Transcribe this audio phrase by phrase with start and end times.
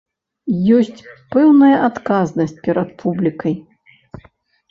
[0.77, 1.03] Ёсць
[1.33, 3.53] пэўная адказнасць перад публікай.